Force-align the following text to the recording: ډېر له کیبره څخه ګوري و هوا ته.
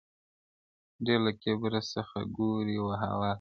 ډېر 1.05 1.19
له 1.25 1.31
کیبره 1.41 1.81
څخه 1.93 2.17
ګوري 2.37 2.77
و 2.81 2.87
هوا 3.01 3.27
ته. 3.27 3.29